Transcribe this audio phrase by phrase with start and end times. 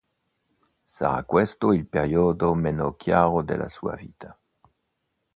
[0.83, 4.35] Sarà questo il periodo meno chiaro della sua vita.